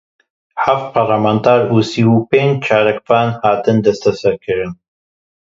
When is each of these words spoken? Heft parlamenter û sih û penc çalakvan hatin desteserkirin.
Heft 0.65 0.87
parlamenter 0.95 1.59
û 1.75 1.77
sih 1.89 2.05
û 2.15 2.15
penc 2.29 2.55
çalakvan 2.65 3.27
hatin 3.41 3.77
desteserkirin. 3.85 4.71